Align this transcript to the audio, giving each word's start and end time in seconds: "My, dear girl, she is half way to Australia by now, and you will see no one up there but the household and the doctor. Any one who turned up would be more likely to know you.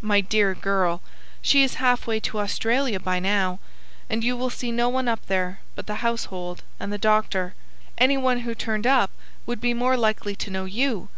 "My, 0.00 0.22
dear 0.22 0.54
girl, 0.54 1.02
she 1.42 1.62
is 1.62 1.74
half 1.74 2.06
way 2.06 2.18
to 2.20 2.38
Australia 2.38 2.98
by 2.98 3.20
now, 3.20 3.58
and 4.08 4.24
you 4.24 4.34
will 4.34 4.48
see 4.48 4.72
no 4.72 4.88
one 4.88 5.06
up 5.06 5.26
there 5.26 5.60
but 5.74 5.86
the 5.86 5.96
household 5.96 6.62
and 6.80 6.90
the 6.90 6.96
doctor. 6.96 7.54
Any 7.98 8.16
one 8.16 8.38
who 8.40 8.54
turned 8.54 8.86
up 8.86 9.10
would 9.44 9.60
be 9.60 9.74
more 9.74 9.98
likely 9.98 10.34
to 10.34 10.50
know 10.50 10.64
you. 10.64 11.10